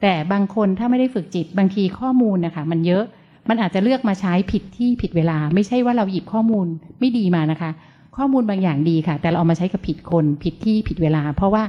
[0.03, 3.05] แต่บางคนถ้าไม่ได้ฝึกจิตบางทีข้อมูลนะคะมันเยอะ
[3.49, 6.67] มันอาจจะเลือกมาใช้ผิดที่ผิดเวลา ไม่ใช่ว่าเราหยิบข้อมูล
[7.01, 7.71] ไม่ดีมานะคะ
[8.17, 11.65] ข้อมูลบางอย่างดีค่ะ แต่เราเอามาใช้กับผิดคนผิดที่ผิดเวลา เพราะว่า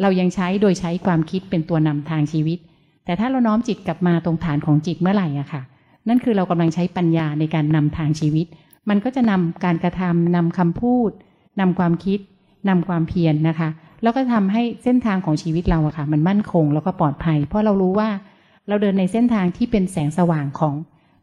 [0.00, 2.58] เรายังใช้โดยใช้ความคิดเป็นตัวนำทางชีวิต
[3.04, 5.62] แต่ถ้าเราน้อมจิตกลับมาตรงฐานของจิตเมื่อไหร่อะค่ะ
[6.08, 8.46] นั่นคือเรากำลังใช้ปัญญาในการนำทางชีวิต
[8.88, 11.10] มันก็จะนำการกระทำนำคำพูด
[11.60, 12.18] นำความคิด
[12.68, 13.68] นำความเพียรนนะคะ
[14.02, 18.08] แล้วก็ทำให้เส้นทางของชีวิตเราอะค่ะ มันมั่นคงแล้วก็ปลอดภัย เพราะเรารู้ว่า
[18.68, 20.74] เราเดินในเส้นทางที่เป็นแสงสว่างของ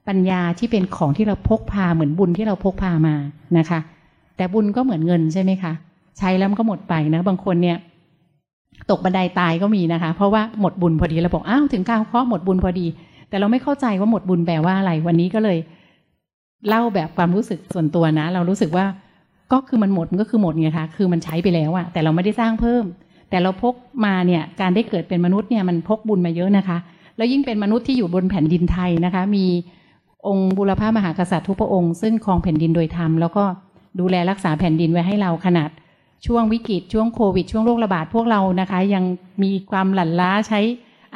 [0.08, 3.16] ปัญญาที่เป็นของที่เราพกพาเหมือนบุญที่เราพกพามา
[3.58, 3.80] นะคะ
[4.38, 5.74] แต่บุญก็เหมือนเงินใช่ไหมคะ
[6.18, 7.78] ใช้แล้วมันก็หมดไปนะ บางคนเนี่ย
[8.90, 12.86] ตกบันไดาตายก็มีนะคะ เพราะว่าหมดบุญพอดีเราบอกอ้าวถึงก้าวข้อหมดบุญพอดี
[13.30, 15.58] แต่เราไม่เข้าใจว่าหมดบุญแปลว่าอะไร วันนี้ก็เลย
[16.68, 18.86] เล่าแบบความรู้สึกส่วนตัวนะ เรารู้สึกว่า
[19.54, 22.84] ก็คือมันหมดมันก็คือหมดไงคะคือมันใช้ไปแล้วอะแต่เราไม่ได้สร้างเพิ่ม
[23.30, 23.74] แต่เราพก
[24.06, 26.78] มาเนี่ยการได้เกิดเป็นมนุษย์เนี่ยมันพกบุญมาเยอะนะคะ
[27.18, 29.46] แล้วยิ่งเป็นมนุษย์ที่อยู่บนแผ่นดินไทยนะคะ มี
[30.28, 33.44] องค์บุรพามหากษัตริย์ทุกพระองค์ซึ่งครองแผ่นดินโดยธรรมแล้วก็
[34.00, 35.70] ดูแลรักษาแผ่นดินไว้ให้เราขนาด
[36.26, 39.04] ช่วงวิกฤตช่วงโควิดช่วงโรคระบาดพวกเรานะคะ ยัง
[39.44, 40.60] มีความหลั่นล้าใช้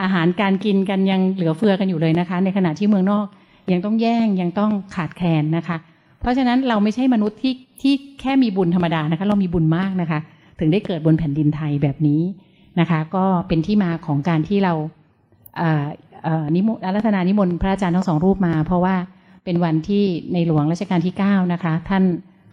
[0.02, 3.26] อาหารการกินกันยังเหลือเฟือกันอยู่เลยนะคะ ในขณะที่เมืองนอก
[3.72, 5.78] ยังต้องแย่งยังต้องขาดแคลนนะคะ
[6.22, 10.20] เพราะฉะนั้นเราไม่ใช่มนุษย์ที่ที่แค่มีบุญธรรมดานะคะ เรามีบุญมากนะคะ
[10.60, 12.22] ถึงได้เกิดบนแผ่นดินไทยแบบนี้
[12.80, 14.74] นะคะ ก็เป็นที่มาของการที่เรา
[16.56, 18.96] นิมนต์อารัธนานิมนต์พระอาจารย์ทั้งสองรูปมา เพราะว่า
[19.44, 20.04] เป็นวันที่
[20.34, 22.04] ในหลวงรัชกาลที่9นะคะ ท่าน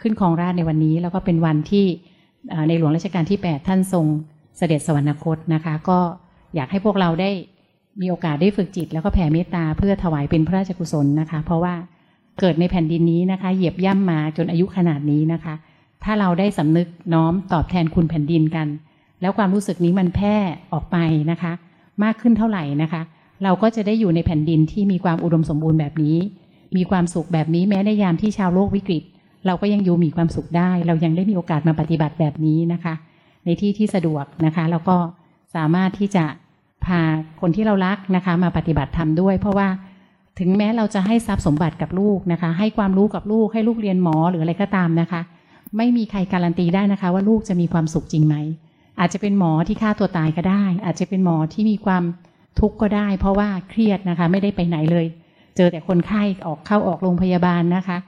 [0.03, 1.87] ขึ้นครองราชในวันนี้ แล้วก็เป็นวันที่
[2.68, 4.07] ในหลวงรัชกาลที่ 8 ท่านทรง
[4.57, 5.98] เสด็จสวรรคตนะคะ ก็
[6.55, 7.31] อยากให้พวกเราได้
[8.00, 11.74] มีโอกาสได้ฝึกจิต แล้วก็แผ่เมตตาเพื่อถวายเป็นพระราชกุศลนะคะ เพราะว่า
[12.38, 15.55] เกิดในแผ่นดินนี้นะคะ เหยียบย่ำมาจนอายุขนาดนี้นะคะ
[16.05, 18.68] ถ้าเราได้สำนึกน้อมตอบแทนคุณแผ่นดินกัน
[19.20, 20.37] แล้วความรู้สึกนี้มันแพร่
[20.73, 20.97] ออกไป
[21.31, 21.53] นะคะ
[22.05, 23.03] มากขึ้นเท่าไหร่นะคะ
[23.44, 26.16] เราก็จะได้อยู่ในแผ่นดินที่มีความอุดมสมบูรณ์แบบนี้
[26.77, 29.03] มีความสุขแบบนี้แม้ในยามที่ชาวโลกวิกฤต
[29.47, 32.94] เราก็ยังอยู่มีความสุขได้ เรายังได้มีโอกาสมาปฏิบัติแบบนี้นะคะ
[33.44, 34.97] ในที่ที่สะดวกนะคะแล้วก็
[35.55, 36.25] สามารถที่จะ
[36.87, 37.01] พา
[37.40, 39.68] คนที่เรารักนะคะ มาปฏิบัติธรรมด้วย เพราะว่า
[40.38, 45.20] ถึงแม้เราจะให้ทรัพย์สมบัติกับลูกนะคะ ให้ความรู้กับลูกให้ลูกเรียนหมอหรืออะไรก็ตามนะคะ
[45.77, 48.37] ไม่มีใครการันตีได้นะคะ ว่าลูกจะมีความสุขจริงไหม
[49.01, 52.05] อาจจะเป็นหมอที่ฆ่าตัวตายก็ได้ อาจจะเป็นหมอที่มีความ
[52.61, 55.07] ทุกข์ก็ได้ เพราะว่าเครียดนะคะ ไม่ได้ไปไหนเลย
[55.57, 57.99] เจอแต่คนไข้ออกเข้าออกโรงพยาบาลนะคะ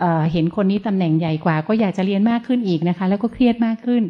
[0.00, 4.02] เเห็นคนนี้ตำแหน่งใหญ่กว่า ก็อยากจะเรียนมากขึ้นอีกนะคะ แล้วก็เครียดมากขึ้น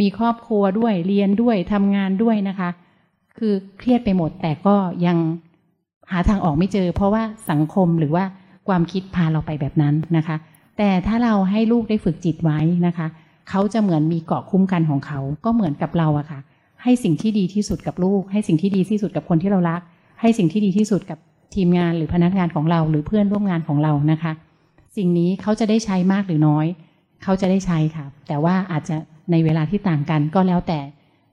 [0.00, 2.70] มีครอบครัวด้วยเรียนด้วยทำงานด้วยนะคะ
[3.38, 5.18] คือเครียดไปหมดแต่ก็ยัง
[6.12, 8.24] หาทางออกไม่เจอ เพราะว่าสังคมหรือว่า
[8.68, 10.36] ความคิดพาเราไปแบบนั้นนะคะ
[10.78, 13.06] แต่ถ้าเราให้ลูกได้ฝึกจิตไว้นะคะ
[13.50, 16.40] เขาจะเหมือนมีเกาะคุ้มกันของเขา ก็เหมือนกับเราอะค่ะ
[16.82, 19.80] ให้สิ่งที่ดีที่สุดกับลูก ให้สิ่งที่ดีที่สุดกับคนที่เรารัก
[20.20, 21.18] ให้สิ่งที่ดีที่สุดกับ
[21.54, 24.32] ทีมงานหรือพนักงานของเรา หรือเพื่อนร่วมงานของเรานะคะ
[24.96, 26.66] สิ่งนี้เขาจะได้ใช้มากหรือน้อย
[27.22, 28.96] เขาจะได้ใช้ค่ะ แต่ว่าอาจจะ
[29.30, 30.78] ในเวลาที่ต่างกันก็แล้วแต่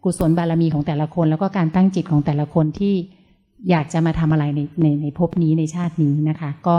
[0.04, 2.94] กุศลบารมีของแต่ละคน แล้วก็การตั้งจิตของแต่ละคนที่
[3.70, 6.78] อยากจะมาทำอะไรในในในภพนี้ในชาตินี้นะคะ ก็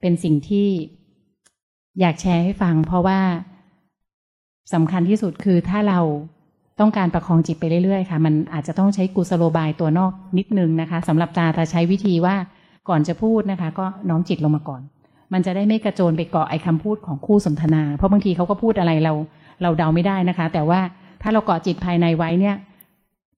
[0.00, 0.68] เป็นสิ่งที่
[2.00, 3.20] อยากแชร์ให้ฟัง เพราะว่า
[4.74, 6.00] สำคัญที่สุดคือถ้าเรา
[6.80, 12.36] ต้องการประคองจิตไปเรื่อยๆค่ะ มันอาจจะต้องใช้กุศโลบายตัวนอกนิดนึงนะคะสำหรับตาตาใช้วิธีว่า
[12.88, 14.82] ก่อนจะพูดนะคะ ก็น้อมจิตลงมาก่อน
[15.32, 19.12] มันจะได้ไม่กระโจนไปเกาะไอ้คาพูดของคู่สนทนา เพราะบางทีเขาก็พูดอะไรเรา
[19.62, 20.80] เราเดาไม่ได้นะคะ แต่ว่า
[21.22, 22.56] ถ้าเราเกาะจิตภายในไว้เนี่ย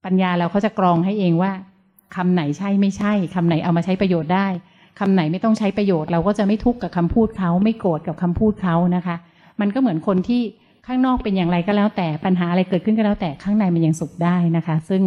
[0.04, 1.52] ปัญญาเราเขาจะกรองให้เองว่า
[2.16, 4.46] คำไหนใช่ไม่ใช่คำไหนเอามาใช้ประโยชน์ได้
[4.98, 9.16] คคำไหนไม่ต้องใช้ประโยชน์ เราก็จะไม่ทุกข์กับคำพูดเขาไม่โกรธกับคำพูดเขานะคะ
[9.60, 10.42] มันก็เหมือนคนที่
[10.86, 15.02] ข้างนอกเป็นอย่างไรก็แล้วแต่ปัญหาอะไรเกิดขึ้นก็แล้วแต่ข้างในมันยังสุขได้นะคะ ซึ่ง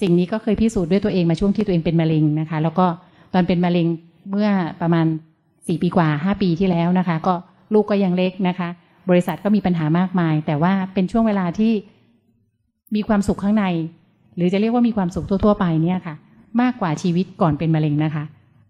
[0.00, 2.86] สิ่งนี้ก็เคยพิสูจน์ด้วยตัวเองมาช่วงที่ตัวเองเป็นมะเร็งนะคะ แล้วก็
[3.34, 3.86] ตอนเป็นมะเร็ง
[4.30, 4.48] เมื่อ
[4.80, 5.06] ประมาณ
[5.66, 7.34] สี่ปีกว่าห้าปีที่แล้วนะคะ ก็
[7.74, 8.68] ลูกก็ยังเล็กนะคะ
[9.10, 11.72] บริษัทก็มีปัญหามากมาย แต่ว่าเป็นช่วงเวลาที่
[12.94, 13.64] มีความสุขข้างใน
[14.36, 16.14] หรือจะเรียกว่ามีความสุขทั่ว ๆ ไปเนี่ยค่ะ
[16.60, 18.24] มากกว่าชีวิตก่อนเป็นมะเร็งนะคะ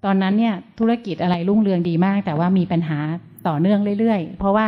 [0.05, 2.99] ตอนนั้นเนี่ยธุรกิจอะไรรุ่งเรืองดีมาก แต่ว่ามีปัญหา
[3.49, 4.67] ต่อเนื่องเรื่อยๆ เพราะว่า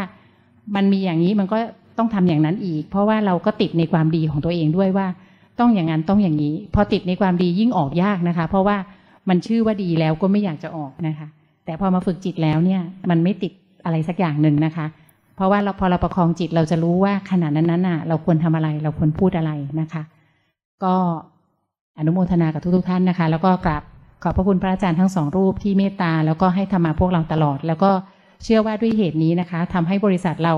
[0.75, 1.59] มันมีอย่างนี้มันก็
[1.99, 5.07] ต้องทำอย่างนั้นอีก เพราะว่าเราก็ติดในความดีของตัวเองด้วยว่า
[5.61, 8.77] ต้องอย่างนั้นต้องอย่างนี้ พอติดในความดียิ่งออกยากนะคะ เพราะว่า
[9.29, 11.29] มันชื่อว่าดีแล้วก็ไม่อยากจะออกนะคะ
[11.65, 13.53] แต่พอมาฝึกจิตแล้วเนี่ยมันไม่ติด
[13.85, 14.87] อะไรสักอย่างหนึ่งนะคะ
[15.37, 20.03] เพราะว่าเราพอเราประคองจิตเราจะรู้ว่าขณะนั้นนั้นน่ะ เราควรทำอะไรเราควรพูดอะไรนะคะ
[20.85, 20.95] ก็
[21.99, 23.83] อนุโมทนากับทุกๆท่านนะคะ แล้วก็กราบ
[24.23, 27.91] ขอบพระคุณพระอาจารย์ทั้งสองรูปที่เมตตาแล้วก็ให้ธรรมาพวกเราตลอด แล้วก็
[28.45, 30.55] เชื่อว่าด้วยเหตุนี้นะคะทำให้บริษัทเรา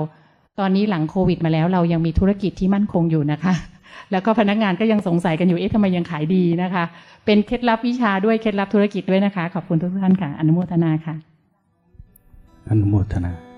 [0.59, 3.55] ตอนนี้หลังโควิดมาแล้วเรายังมีธุรกิจที่มั่นคงอยู่นะคะ
[4.13, 6.85] แล้วก็พนักงานก็ยังสงสัยกันอยู่เอ๊ะทำไมยังขายดีนะคะ
[7.25, 11.15] เป็นเคล็ดลับวิชาด้วยเคล็ดลับธุรกิจด้วยนะคะ ขอบคุณทุกท่านค่ะ อนุโมทนาค่ะ
[12.71, 13.54] อนุโมทนา